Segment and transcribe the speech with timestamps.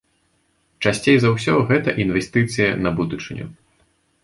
[0.85, 3.45] Часцей за ўсё гэта інвестыцыя на будучыню.